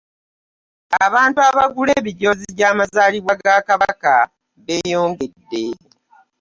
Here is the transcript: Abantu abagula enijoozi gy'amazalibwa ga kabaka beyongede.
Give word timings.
Abantu 1.05 1.39
abagula 1.49 1.91
enijoozi 1.99 2.47
gy'amazalibwa 2.57 3.33
ga 3.41 3.55
kabaka 3.67 4.13
beyongede. 4.65 5.63